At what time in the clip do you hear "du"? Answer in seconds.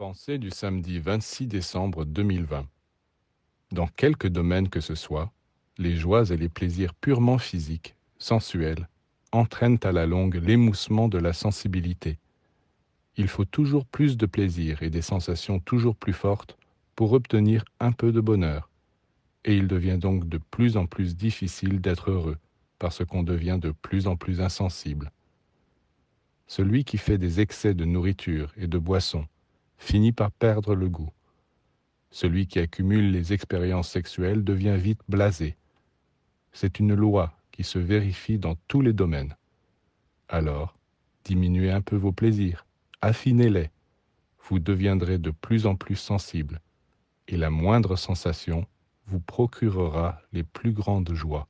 0.38-0.48